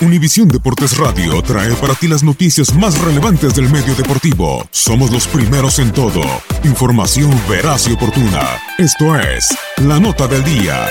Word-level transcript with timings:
Univisión 0.00 0.46
Deportes 0.46 0.96
Radio 0.96 1.42
trae 1.42 1.74
para 1.74 1.92
ti 1.92 2.06
las 2.06 2.22
noticias 2.22 2.72
más 2.72 2.96
relevantes 3.00 3.56
del 3.56 3.68
medio 3.68 3.96
deportivo. 3.96 4.64
Somos 4.70 5.10
los 5.10 5.26
primeros 5.26 5.80
en 5.80 5.90
todo. 5.92 6.22
Información 6.62 7.32
veraz 7.48 7.88
y 7.88 7.94
oportuna. 7.94 8.46
Esto 8.78 9.16
es 9.18 9.48
La 9.78 9.98
Nota 9.98 10.28
del 10.28 10.44
Día. 10.44 10.86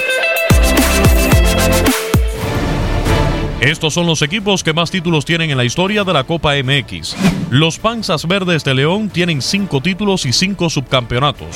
Estos 3.61 3.93
son 3.93 4.07
los 4.07 4.21
equipos 4.21 4.61
que 4.61 4.73
más 4.73 4.91
títulos 4.91 5.23
tienen 5.23 5.51
en 5.51 5.57
la 5.57 5.63
historia 5.63 6.03
de 6.03 6.11
la 6.11 6.25
Copa 6.25 6.55
MX. 6.61 7.15
Los 7.49 7.79
Panzas 7.79 8.27
Verdes 8.27 8.65
de 8.65 8.73
León 8.73 9.07
tienen 9.07 9.41
cinco 9.41 9.79
títulos 9.79 10.25
y 10.25 10.33
cinco 10.33 10.69
subcampeonatos. 10.69 11.55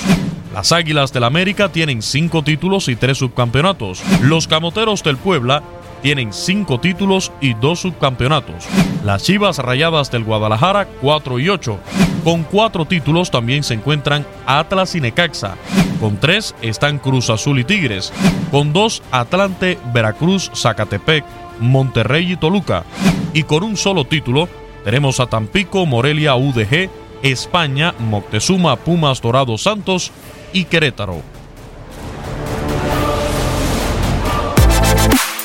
Las 0.54 0.72
Águilas 0.72 1.12
del 1.12 1.26
América 1.26 1.70
tienen 1.70 2.02
cinco 2.02 2.44
títulos 2.44 2.88
y 2.88 2.96
tres 2.96 3.18
subcampeonatos. 3.18 4.02
Los 4.22 4.48
Camoteros 4.48 5.04
del 5.04 5.18
Puebla 5.18 5.64
tienen 6.02 6.34
cinco 6.34 6.80
títulos 6.80 7.32
y 7.42 7.54
dos 7.54 7.82
subcampeonatos. 7.82 8.66
Las 9.04 9.24
Chivas 9.24 9.58
Rayadas 9.60 10.12
del 10.12 10.24
Guadalajara, 10.24 10.88
4 11.02 11.40
y 11.40 11.50
8. 11.50 11.80
Con 12.24 12.44
cuatro 12.44 12.86
títulos 12.86 13.32
también 13.32 13.64
se 13.64 13.74
encuentran 13.74 14.26
Atlas 14.46 14.94
y 14.96 15.02
Necaxa. 15.02 15.56
Con 16.00 16.18
tres 16.18 16.56
están 16.62 17.00
Cruz 17.00 17.30
Azul 17.30 17.60
y 17.60 17.64
Tigres. 17.64 18.14
Con 18.52 18.74
dos, 18.74 19.02
Atlante, 19.12 19.80
Veracruz, 19.94 20.52
Zacatepec, 20.54 21.24
Monterrey 21.60 22.34
y 22.34 22.38
Toluca. 22.38 22.84
Y 23.34 23.44
con 23.44 23.64
un 23.64 23.76
solo 23.76 24.06
título 24.06 24.48
tenemos 24.84 25.20
a 25.20 25.28
Tampico, 25.28 25.86
Morelia, 25.86 26.36
UDG, 26.36 26.90
España, 27.24 27.94
Moctezuma, 28.00 28.76
Pumas, 28.76 29.22
Dorados, 29.22 29.64
Santos 29.64 30.12
y 30.54 30.66
Querétaro. 30.66 31.41